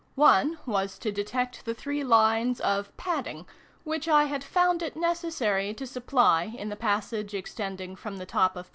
One 0.15 0.57
was, 0.65 0.97
to 0.97 1.11
detect 1.11 1.63
the 1.63 1.75
3 1.75 2.03
lines 2.03 2.59
of" 2.59 2.91
padding," 2.97 3.45
which 3.83 4.07
I 4.07 4.23
had 4.23 4.43
found 4.43 4.81
it 4.81 4.95
necessary 4.95 5.75
to 5.75 5.85
supply 5.85 6.45
in 6.45 6.69
the 6.69 6.75
passage 6.75 7.35
extending 7.35 7.95
from 7.95 8.17
the 8.17 8.25
top 8.25 8.55
of 8.55 8.65
p. 8.65 8.69